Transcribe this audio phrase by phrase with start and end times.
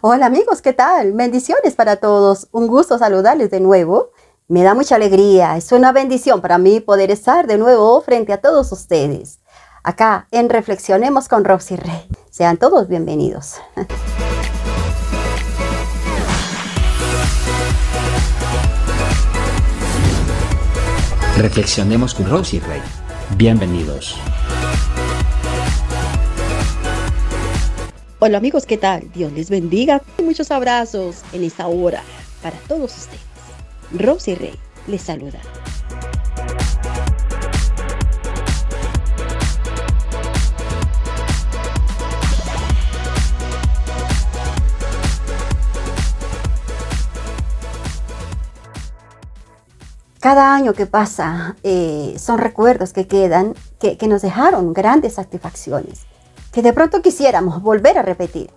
[0.00, 1.12] Hola amigos, ¿qué tal?
[1.12, 2.46] Bendiciones para todos.
[2.52, 4.10] Un gusto saludarles de nuevo.
[4.46, 8.40] Me da mucha alegría, es una bendición para mí poder estar de nuevo frente a
[8.40, 9.40] todos ustedes.
[9.82, 12.06] Acá en Reflexionemos con Roxy Rey.
[12.30, 13.56] Sean todos bienvenidos.
[21.36, 22.82] Reflexionemos con Rosy Rey.
[23.36, 24.16] Bienvenidos.
[28.20, 29.12] Hola amigos, ¿qué tal?
[29.12, 30.02] Dios les bendiga.
[30.20, 32.02] Muchos abrazos en esta hora
[32.42, 33.20] para todos ustedes.
[33.92, 35.38] Rosy Rey les saluda.
[50.18, 56.00] Cada año que pasa eh, son recuerdos que quedan, que, que nos dejaron grandes satisfacciones,
[56.52, 58.50] que de pronto quisiéramos volver a repetir.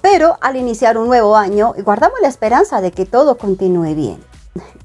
[0.00, 4.22] Pero al iniciar un nuevo año, guardamos la esperanza de que todo continúe bien.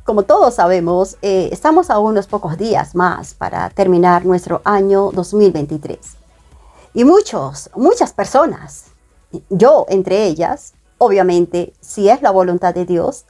[0.04, 6.00] Como todos sabemos, eh, estamos a unos pocos días más para terminar nuestro año 2023.
[6.94, 8.86] Y muchos, muchas personas,
[9.50, 13.26] yo entre ellas, obviamente, si es la voluntad de Dios,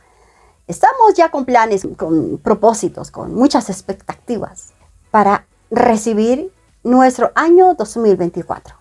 [0.69, 4.67] Estamos ya con planes, con propósitos, con muchas expectativas
[5.09, 6.53] para recibir
[6.83, 8.75] nuestro año 2024.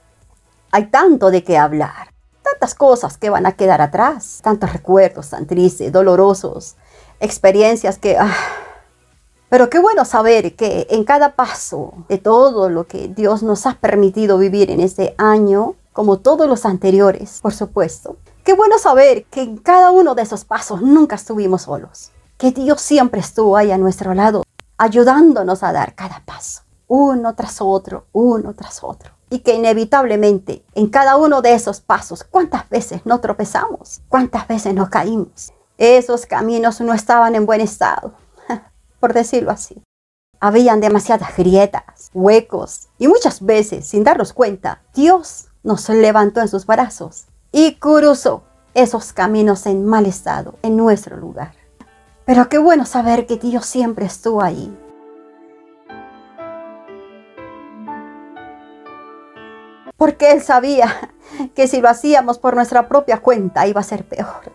[0.71, 5.47] Hay tanto de qué hablar, tantas cosas que van a quedar atrás, tantos recuerdos tan
[5.47, 6.77] tristes, dolorosos,
[7.21, 8.17] experiencias que...
[8.19, 8.35] Ah,
[9.49, 13.75] pero qué bueno saber que en cada paso de todo lo que Dios nos ha
[13.75, 18.17] permitido vivir en este año, como todos los anteriores, por supuesto,
[18.49, 22.81] Qué bueno saber que en cada uno de esos pasos nunca estuvimos solos, que Dios
[22.81, 24.43] siempre estuvo ahí a nuestro lado,
[24.79, 29.18] ayudándonos a dar cada paso, uno tras otro, uno tras otro.
[29.31, 34.01] Y que inevitablemente en cada uno de esos pasos, ¿cuántas veces no tropezamos?
[34.09, 35.53] ¿Cuántas veces nos caímos?
[35.77, 38.15] Esos caminos no estaban en buen estado,
[39.01, 39.83] por decirlo así.
[40.41, 46.65] Habían demasiadas grietas, huecos, y muchas veces, sin darnos cuenta, Dios nos levantó en sus
[46.65, 48.43] brazos y cruzó
[48.75, 51.53] esos caminos en mal estado en nuestro lugar.
[52.25, 54.77] Pero qué bueno saber que Dios siempre estuvo ahí.
[59.99, 61.11] Porque Él sabía
[61.55, 64.53] que si lo hacíamos por nuestra propia cuenta iba a ser peor.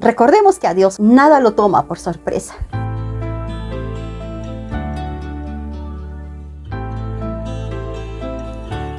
[0.00, 2.56] Recordemos que a Dios nada lo toma por sorpresa.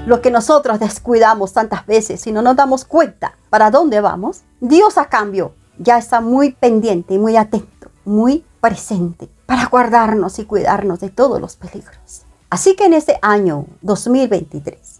[0.06, 4.98] lo que nosotros descuidamos tantas veces y no nos damos cuenta para dónde vamos, Dios
[4.98, 11.00] a cambio ya está muy pendiente y muy atento, muy presente para guardarnos y cuidarnos
[11.00, 12.24] de todos los peligros.
[12.50, 14.93] Así que en este año 2023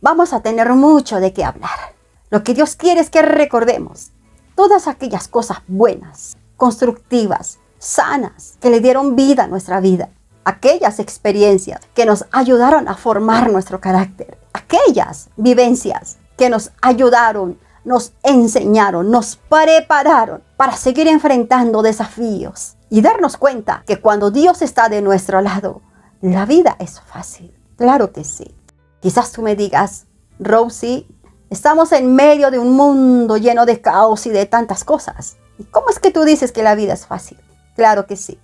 [0.00, 1.94] vamos a tener mucho de qué hablar.
[2.30, 4.10] Lo que Dios quiere es que recordemos
[4.54, 10.10] todas aquellas cosas buenas, constructivas, sanas, que le dieron vida a nuestra vida.
[10.44, 18.12] Aquellas experiencias que nos ayudaron a formar nuestro carácter aquellas vivencias que nos ayudaron, nos
[18.22, 25.02] enseñaron, nos prepararon para seguir enfrentando desafíos y darnos cuenta que cuando Dios está de
[25.02, 25.82] nuestro lado,
[26.20, 27.54] la vida es fácil.
[27.76, 28.54] Claro que sí.
[29.00, 30.06] Quizás tú me digas,
[30.38, 31.06] Rosie,
[31.48, 35.36] estamos en medio de un mundo lleno de caos y de tantas cosas.
[35.58, 37.38] ¿Y cómo es que tú dices que la vida es fácil?
[37.76, 38.38] Claro que sí.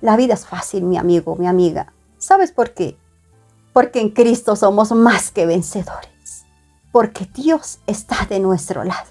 [0.00, 1.92] La vida es fácil, mi amigo, mi amiga.
[2.18, 2.96] ¿Sabes por qué?
[3.72, 6.44] porque en Cristo somos más que vencedores,
[6.90, 9.10] porque Dios está de nuestro lado.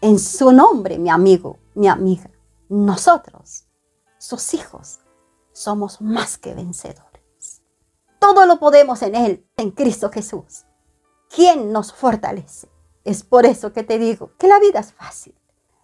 [0.00, 2.30] En su nombre, mi amigo, mi amiga,
[2.68, 3.66] nosotros,
[4.18, 5.00] sus hijos,
[5.52, 7.09] somos más que vencedores.
[8.20, 10.66] Todo lo podemos en Él, en Cristo Jesús.
[11.34, 12.68] ¿Quién nos fortalece?
[13.02, 15.34] Es por eso que te digo que la vida es fácil.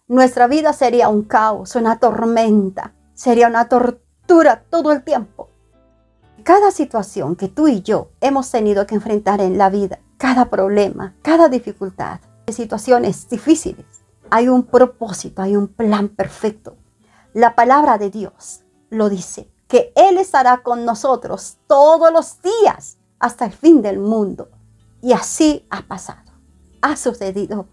[0.07, 5.49] Nuestra vida sería un caos, una tormenta, sería una tortura todo el tiempo
[6.47, 11.13] cada situación que tú y yo hemos tenido que enfrentar en la vida, cada problema,
[11.21, 13.85] cada dificultad, situaciones difíciles,
[14.29, 16.77] hay un propósito, hay un plan perfecto.
[17.33, 23.45] La palabra de Dios lo dice, que Él estará con nosotros todos los días hasta
[23.45, 24.49] el fin del mundo.
[25.01, 26.31] Y así ha pasado,
[26.81, 27.67] ha sucedido.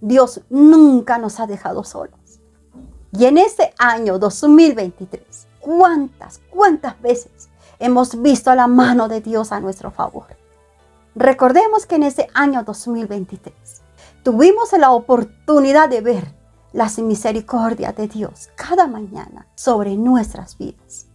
[0.00, 2.40] Dios nunca nos ha dejado solos.
[3.12, 7.50] Y en este año 2023, ¿cuántas, cuántas veces
[7.82, 10.26] hemos visto la mano de Dios a nuestro favor.
[11.16, 13.52] Recordemos que en ese año 2023
[14.22, 16.32] tuvimos la oportunidad de ver
[16.72, 21.08] las misericordias de Dios cada mañana sobre nuestras vidas.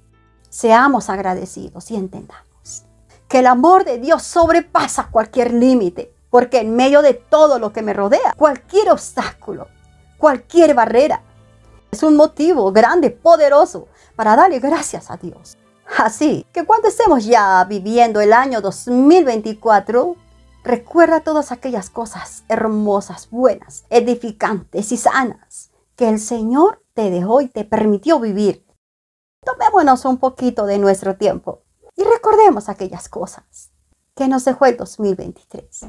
[0.57, 2.83] Seamos agradecidos y entendamos
[3.27, 7.83] que el amor de Dios sobrepasa cualquier límite, Porque en medio de todo lo que
[7.83, 9.68] me rodea, cualquier obstáculo,
[10.18, 11.21] cualquier barrera,
[11.92, 15.56] es un motivo grande, poderoso, para darle gracias a Dios.
[16.00, 20.15] Así que cuando estemos ya viviendo el año 2024,
[20.63, 27.48] recuerda todas aquellas cosas hermosas, buenas, edificantes y sanas que el Señor te dejó y
[27.48, 28.66] te permitió vivir.
[29.43, 31.63] Tomémonos un poquito de nuestro tiempo
[31.95, 33.71] y recordemos aquellas cosas
[34.15, 35.85] que nos dejó el 2023.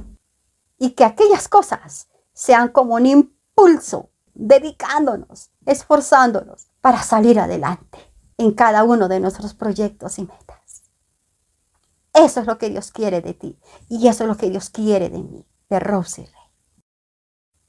[0.78, 7.98] Y que aquellas cosas sean como un impulso, dedicándonos, esforzándonos para salir adelante
[8.36, 10.84] en cada uno de nuestros proyectos y metas.
[12.12, 13.58] Eso es lo que Dios quiere de ti
[13.88, 16.34] y eso es lo que Dios quiere de mí, de Rosy Rey.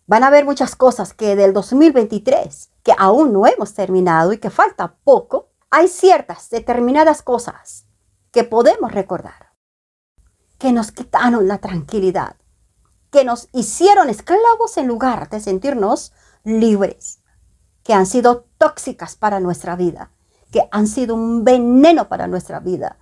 [0.06, 4.50] Van a haber muchas cosas que del 2023, que aún no hemos terminado y que
[4.50, 7.86] falta poco, hay ciertas determinadas cosas
[8.32, 9.54] que podemos recordar,
[10.58, 12.36] que nos quitaron la tranquilidad,
[13.12, 16.14] que nos hicieron esclavos en lugar de sentirnos
[16.44, 17.22] libres,
[17.84, 20.12] que han sido tóxicas para nuestra vida,
[20.52, 22.98] que han sido un veneno para nuestra vida,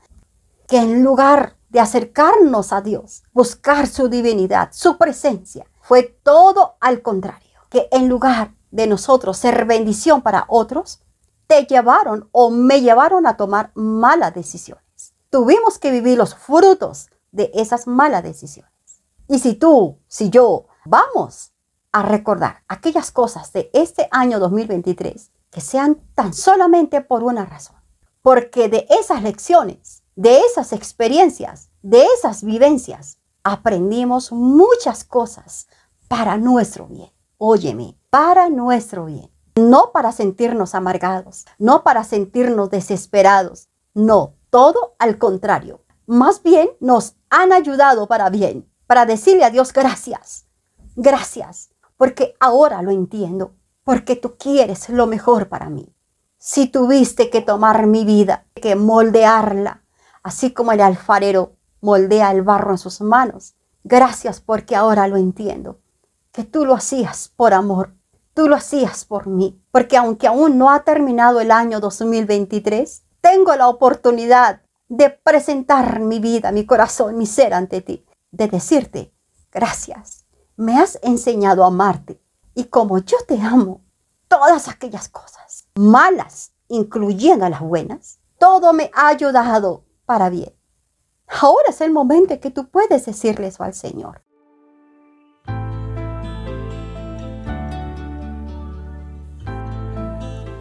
[0.68, 7.02] que en lugar de acercarnos a Dios, buscar su divinidad, su presencia, fue todo al
[7.02, 11.02] contrario, que en lugar de nosotros ser bendición para otros,
[11.48, 15.14] te llevaron o me llevaron a tomar malas decisiones.
[15.30, 18.72] Tuvimos que vivir los frutos de esas malas decisiones.
[19.28, 21.54] Y si tú, si yo, vamos
[21.92, 27.78] a recordar aquellas cosas de este año 2023, que sean tan solamente por una razón.
[28.22, 35.68] Porque de esas lecciones, de esas experiencias, de esas vivencias, aprendimos muchas cosas
[36.08, 37.12] para nuestro bien.
[37.38, 39.30] Óyeme, para nuestro bien.
[39.58, 43.70] No para sentirnos amargados, no para sentirnos desesperados.
[43.94, 45.82] No, todo al contrario.
[46.06, 50.46] Más bien nos han ayudado para bien, para decirle a Dios gracias.
[50.96, 53.54] Gracias, porque ahora lo entiendo
[53.88, 55.96] porque tú quieres lo mejor para mí.
[56.38, 59.82] Si tuviste que tomar mi vida, que moldearla,
[60.24, 63.56] así como el alfarero moldea el barro en sus manos,
[63.86, 65.80] gracias porque ahora lo entiendo,
[66.34, 67.94] que tú lo hacías por amor,
[68.38, 73.56] tú lo hacías por mí, porque aunque aún no ha terminado el año 2023, tengo
[73.56, 79.12] la oportunidad de presentar mi vida, mi corazón, mi ser ante ti, de decirte,
[79.52, 82.22] gracias, me has enseñado a amarte,
[82.54, 83.82] y como yo te amo,
[84.28, 90.54] todas aquellas cosas malas, incluyendo las buenas, todo me ha ayudado para bien.
[91.42, 94.22] Ahora es el momento que tú puedes decirle eso al Señor.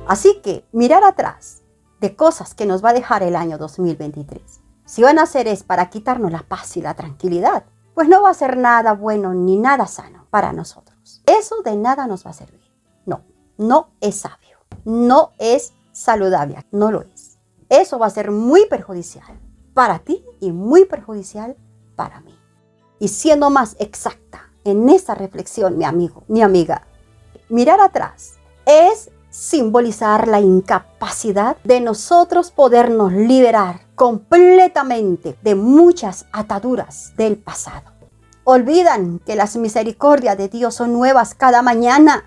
[0.06, 1.62] Así que mirar atrás
[2.00, 4.60] de cosas que nos va a dejar el año 2023.
[4.84, 7.64] Si van a hacer es para quitarnos la paz y la tranquilidad,
[7.94, 11.22] pues no va a ser nada bueno ni nada sano para nosotros.
[11.26, 12.60] Eso de nada nos va a servir.
[13.04, 13.24] No,
[13.58, 14.58] no es sabio.
[14.84, 16.64] No es saludable.
[16.70, 17.38] No lo es.
[17.68, 19.40] Eso va a ser muy perjudicial
[19.74, 21.56] para ti y muy perjudicial
[21.96, 22.38] para mí.
[23.00, 26.86] Y siendo más exacta en esta reflexión, mi amigo, mi amiga,
[27.48, 28.34] mirar atrás
[28.66, 37.92] es simbolizar la incapacidad de nosotros podernos liberar completamente de muchas ataduras del pasado.
[38.44, 42.24] Olvidan que las misericordias de Dios son nuevas cada mañana.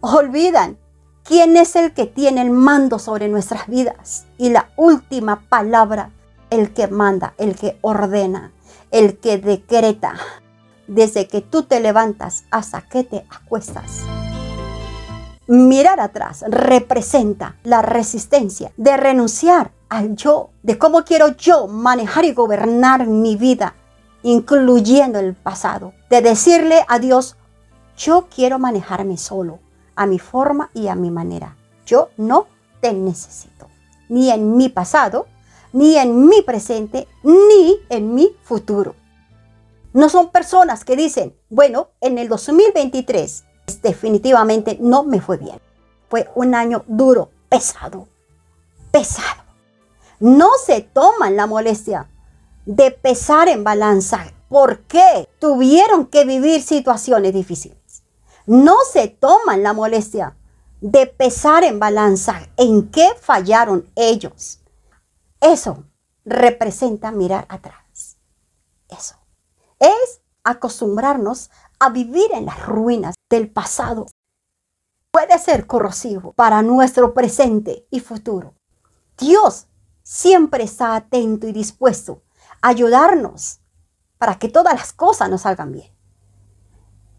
[0.00, 0.76] Olvidan
[1.24, 4.26] quién es el que tiene el mando sobre nuestras vidas.
[4.36, 6.10] Y la última palabra,
[6.50, 8.52] el que manda, el que ordena,
[8.90, 10.16] el que decreta,
[10.86, 14.02] desde que tú te levantas hasta que te acuestas.
[15.52, 22.32] Mirar atrás representa la resistencia de renunciar al yo, de cómo quiero yo manejar y
[22.32, 23.74] gobernar mi vida
[24.22, 27.36] incluyendo el pasado, de decirle a Dios,
[27.98, 29.58] yo quiero manejarme solo,
[29.94, 31.54] a mi forma y a mi manera.
[31.84, 32.46] Yo no
[32.80, 33.68] te necesito,
[34.08, 35.26] ni en mi pasado,
[35.74, 38.94] ni en mi presente, ni en mi futuro.
[39.92, 43.44] No son personas que dicen, bueno, en el 2023
[43.80, 45.60] definitivamente no me fue bien.
[46.08, 48.08] Fue un año duro, pesado,
[48.90, 49.42] pesado.
[50.20, 52.08] No se toman la molestia
[52.66, 54.24] de pesar en balanza.
[54.48, 58.02] ¿Por qué tuvieron que vivir situaciones difíciles?
[58.46, 60.36] No se toman la molestia
[60.80, 64.60] de pesar en balanza en qué fallaron ellos.
[65.40, 65.84] Eso
[66.24, 68.18] representa mirar atrás.
[68.88, 69.16] Eso
[69.78, 71.50] es acostumbrarnos
[71.82, 74.06] a vivir en las ruinas del pasado.
[75.10, 78.54] Puede ser corrosivo para nuestro presente y futuro.
[79.18, 79.66] Dios
[80.04, 82.22] siempre está atento y dispuesto
[82.60, 83.58] ayudarnos
[84.16, 85.90] para que todas las cosas nos salgan bien.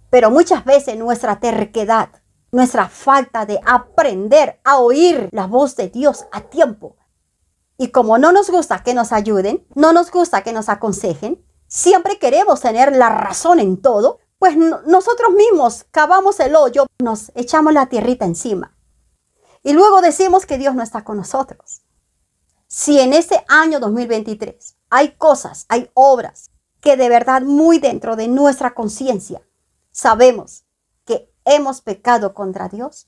[0.09, 2.09] Pero muchas veces nuestra terquedad,
[2.53, 6.95] nuestra falta de aprender a oír la voz de Dios a tiempo.
[7.77, 12.17] Y como no nos gusta que nos ayuden, no nos gusta que nos aconsejen, siempre
[12.17, 17.85] queremos tener la razón en todo, pues nosotros mismos cavamos el hoyo, nos echamos la
[17.85, 18.75] tierrita encima.
[19.63, 21.83] Y luego decimos que Dios no está con nosotros.
[22.67, 28.27] Si en este año 2023 hay cosas, hay obras que de verdad muy dentro de
[28.27, 29.41] nuestra conciencia
[29.93, 30.65] sabemos
[31.05, 33.07] que hemos pecado contra Dios,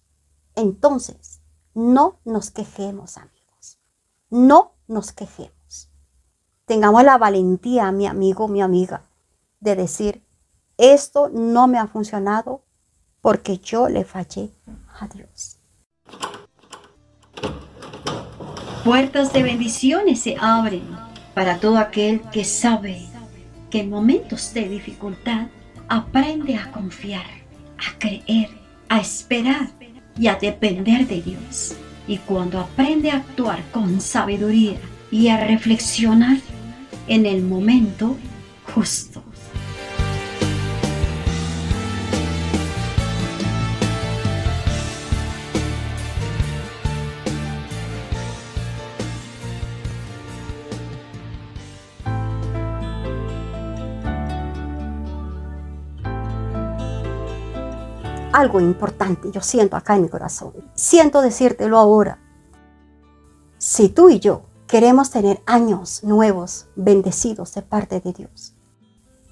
[0.56, 1.42] entonces
[1.74, 3.82] no nos quejemos, amigos.
[4.30, 5.92] No nos quejemos.
[6.64, 9.04] Tengamos la valentía, mi amigo, mi amiga,
[9.60, 10.25] de decir,
[10.78, 12.64] esto no me ha funcionado
[13.22, 14.52] porque yo le fallé
[15.00, 15.58] a Dios.
[18.84, 20.84] Puertas de bendiciones se abren
[21.34, 23.08] para todo aquel que sabe
[23.72, 25.48] que en momentos de dificultad
[25.90, 27.26] aprende a confiar,
[27.78, 28.50] a creer,
[28.90, 29.70] a esperar
[30.18, 31.76] y a depender de Dios.
[32.08, 34.78] Y cuando aprende a actuar con sabiduría
[35.12, 36.38] y a reflexionar
[37.08, 38.16] en el momento
[38.74, 39.25] justo.
[58.36, 60.54] Algo importante, yo siento acá en mi corazón.
[60.76, 62.20] Siento decírtelo ahora.
[63.58, 68.54] Si tú y yo queremos tener años nuevos, bendecidos de parte de Dios,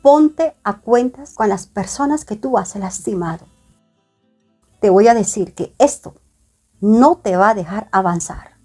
[0.02, 3.46] ponte a cuentas con las personas que tú has lastimado.
[4.80, 6.16] Te voy a decir que esto
[6.80, 8.58] no te va a dejar avanzar.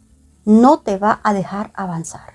[0.45, 2.35] No te va a dejar avanzar.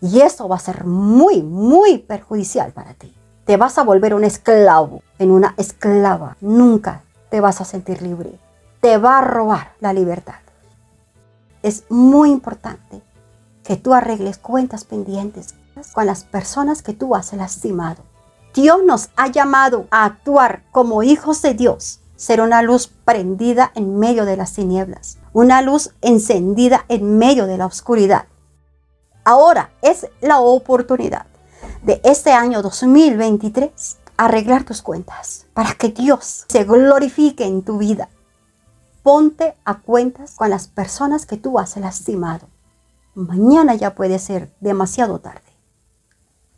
[0.00, 3.14] Y esto va a ser muy, muy perjudicial para ti.
[3.44, 6.38] Te vas a volver un esclavo, en una esclava.
[6.40, 7.02] Nunca
[7.34, 8.38] te vas a sentir libre.
[8.80, 10.36] Te va a robar la libertad.
[11.64, 13.02] Es muy importante
[13.64, 15.56] que tú arregles cuentas pendientes
[15.94, 18.04] con las personas que tú has lastimado.
[18.54, 23.98] Dios nos ha llamado a actuar como hijos de Dios, ser una luz prendida en
[23.98, 28.26] medio de las tinieblas, una luz encendida en medio de la oscuridad.
[29.24, 31.26] Ahora es la oportunidad
[31.82, 38.08] de este año 2023 arreglar tus cuentas para que Dios se glorifique en tu vida.
[39.02, 42.48] Ponte a cuentas con las personas que tú has lastimado.
[43.14, 45.42] Mañana ya puede ser demasiado tarde.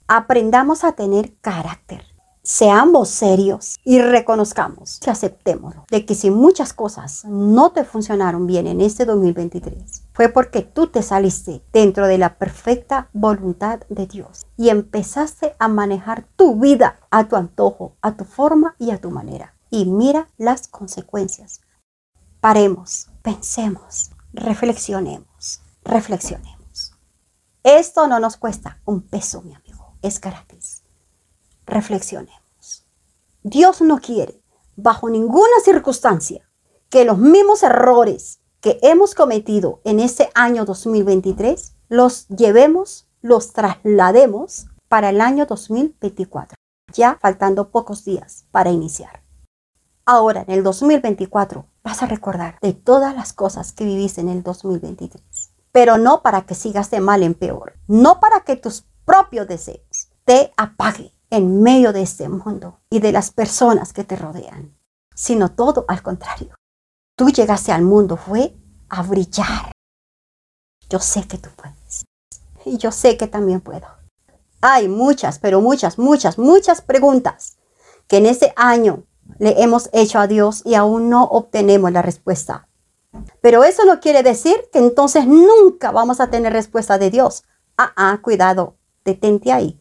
[0.07, 2.16] Aprendamos a tener carácter
[2.47, 8.69] seamos serios y reconozcamos y aceptémoslo de que si muchas cosas no te funcionaron bien
[8.69, 14.47] en este 2023 fue porque tú te saliste dentro de la perfecta voluntad de Dios
[14.57, 19.11] y empezaste a manejar tu vida a tu antojo, a tu forma y a tu
[19.11, 19.57] manera.
[19.69, 21.63] Y mira las consecuencias.
[22.41, 26.93] Paremos, pensemos, reflexionemos, reflexionemos.
[27.65, 30.46] Esto no nos cuesta un peso, mi amigo, es gratis
[31.67, 32.87] reflexionemos.
[33.43, 34.43] Dios no quiere,
[34.77, 36.49] bajo ninguna circunstancia,
[36.89, 44.67] que los mismos errores que hemos cometido en este año 2023 los llevemos, los traslademos
[44.89, 46.57] para el año 2024,
[46.93, 49.23] ya faltando pocos días para iniciar.
[50.05, 54.43] Ahora, en el 2024, vas a recordar de todas las cosas que viviste en el
[54.43, 55.23] 2023,
[55.73, 60.09] pero no para que sigas de mal en peor, no para que tus propios deseos
[60.25, 64.77] te apaguen, en medio de este mundo y de las personas que te rodean,
[65.15, 66.55] sino todo al contrario.
[67.17, 68.55] Tú llegaste al mundo fue
[68.89, 69.73] a brillar.
[70.89, 72.05] Yo sé que tú puedes.
[72.65, 73.87] Y yo sé que también puedo.
[74.61, 77.57] Hay muchas, pero muchas, muchas, muchas preguntas
[78.07, 79.05] que en este año
[79.39, 82.69] le hemos hecho a Dios y aún no obtenemos la respuesta.
[83.41, 87.45] Pero eso no quiere decir que entonces nunca vamos a tener respuesta de Dios.
[87.77, 89.81] Ah, ah, cuidado, detente ahí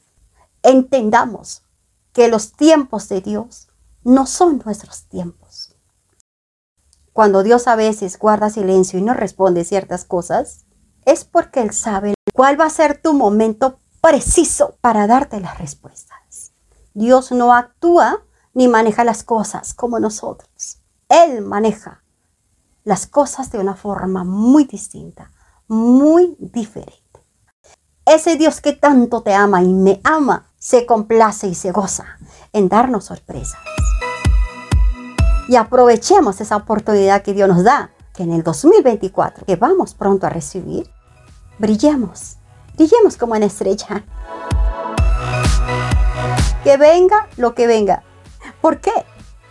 [0.65, 1.63] entendamos
[2.11, 3.67] que los tiempos de Dios
[4.03, 5.75] no son nuestros tiempos.
[7.13, 10.65] Cuando Dios a veces guarda silencio y no responde ciertas cosas,
[11.05, 16.51] es porque Él sabe cuál va a ser tu momento preciso para darte las respuestas.
[16.93, 20.79] Dios no actúa ni maneja las cosas como nosotros.
[21.09, 22.03] Él maneja
[22.83, 25.31] las cosas de una forma muy distinta,
[25.67, 27.01] muy diferente.
[28.05, 32.17] Ese Dios que tanto te ama y me ama se complace y se goza
[32.53, 33.59] en darnos sorpresas.
[35.47, 40.25] Y aprovechemos esa oportunidad que Dios nos da, que en el 2024, que vamos pronto
[40.25, 40.89] a recibir,
[41.59, 42.37] brillemos,
[42.75, 44.03] brillemos como una estrella.
[46.63, 48.03] Que venga lo que venga.
[48.59, 48.91] ¿Por qué?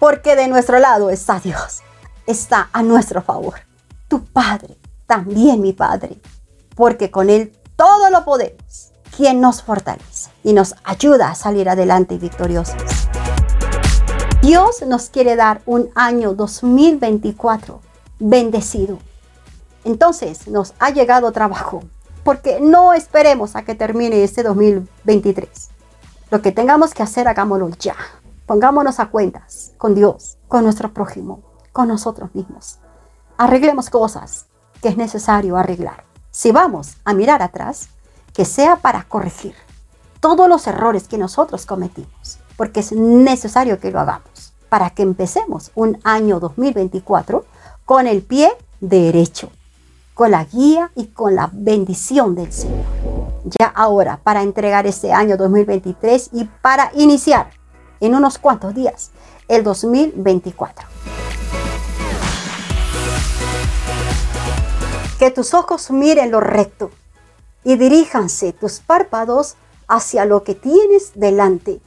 [0.05, 1.81] porque de nuestro lado está Dios,
[2.27, 3.55] está a nuestro favor.
[4.09, 6.21] Tu Padre, también mi Padre,
[6.75, 12.19] porque con Él todo lo podemos, quien nos fortalece y nos ayuda a salir adelante
[12.19, 12.77] victoriosos.
[14.43, 17.81] Dios nos quiere dar un año 2024
[18.19, 18.99] bendecido.
[19.85, 21.83] Entonces nos ha llegado trabajo,
[22.25, 25.71] porque no esperemos a que termine este 2023.
[26.31, 27.97] Lo que tengamos que hacer, hagámoslo ya.
[28.47, 31.43] Pongámonos a cuentas con Dios, con nuestro prójimo,
[31.73, 32.79] con nosotros mismos.
[33.39, 34.47] Arreglemos cosas
[34.83, 36.05] que es necesario arreglar.
[36.31, 37.89] Si vamos a mirar atrás,
[38.35, 39.55] que sea para corregir
[40.21, 45.71] todos los errores que nosotros cometimos, porque es necesario que lo hagamos para que empecemos
[45.77, 47.45] un año 2024
[47.85, 48.51] con el pie
[48.81, 49.51] derecho,
[50.15, 52.85] con la guía y con la bendición del Señor.
[53.45, 57.51] Ya ahora, para entregar este año 2023 y para iniciar
[58.01, 59.13] en unos cuantos días,
[59.47, 60.89] el 2024.
[65.21, 66.91] Que tus ojos miren lo recto
[67.65, 69.57] y diríjanse tus párpados
[69.89, 71.81] hacia lo que tienes delante.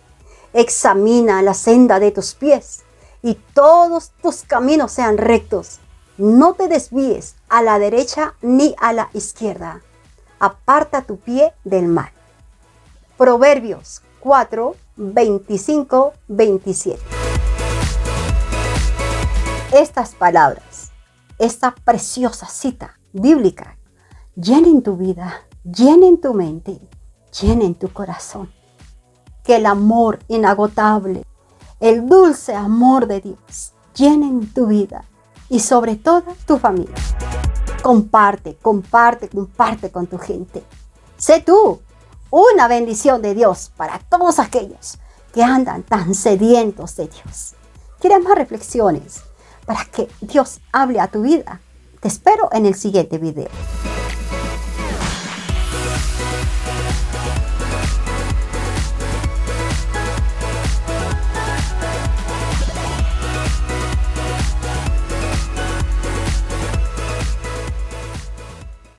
[0.53, 2.83] Examina la senda de tus pies
[3.21, 5.79] y todos tus caminos sean rectos.
[6.17, 9.81] No te desvíes a la derecha ni a la izquierda.
[10.39, 12.11] Aparta tu pie del mal.
[13.17, 16.99] Proverbios 4, 25, 27.
[19.73, 20.91] Estas palabras,
[21.37, 23.77] esta preciosa cita bíblica,
[24.35, 26.79] llenen tu vida, llenen tu mente,
[27.41, 28.51] llenen tu corazón.
[29.43, 31.25] Que el amor inagotable,
[31.79, 35.03] el dulce amor de Dios llenen tu vida
[35.49, 36.95] y sobre todo tu familia.
[37.81, 40.63] Comparte, comparte, comparte con tu gente.
[41.17, 41.79] Sé tú
[42.29, 44.97] una bendición de Dios para todos aquellos
[45.33, 47.55] que andan tan sedientos de Dios.
[47.99, 49.21] ¿Quieres más reflexiones
[49.65, 51.61] para que Dios hable a tu vida?
[52.01, 53.49] Te espero en el siguiente video.